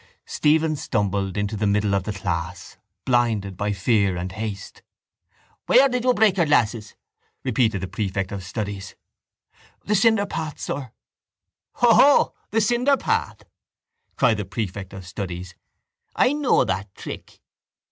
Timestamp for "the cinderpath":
9.85-10.57, 12.49-13.43